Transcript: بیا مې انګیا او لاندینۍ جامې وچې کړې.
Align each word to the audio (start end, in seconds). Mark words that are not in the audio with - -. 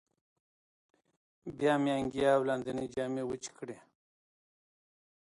بیا 1.57 1.73
مې 1.83 1.91
انګیا 1.99 2.29
او 2.37 2.41
لاندینۍ 2.49 2.87
جامې 2.93 3.23
وچې 3.25 3.51
کړې. 3.57 3.77